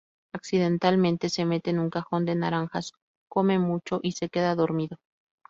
Accidentalmente 0.33 1.29
se 1.29 1.45
mete 1.45 1.69
en 1.69 1.77
un 1.77 1.91
cajón 1.91 2.25
de 2.25 2.33
naranjas, 2.33 2.93
come 3.29 3.59
mucho 3.59 3.99
y 4.01 4.13
se 4.13 4.29
queda 4.29 4.55
dormido. 4.55 4.97